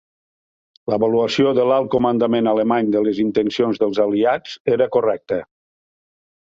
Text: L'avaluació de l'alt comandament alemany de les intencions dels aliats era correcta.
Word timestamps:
L'avaluació 0.93 1.51
de 1.59 1.65
l'alt 1.71 1.91
comandament 1.97 2.51
alemany 2.53 2.91
de 2.97 3.05
les 3.09 3.21
intencions 3.27 3.85
dels 3.85 4.03
aliats 4.09 4.59
era 4.79 4.93
correcta. 4.99 5.43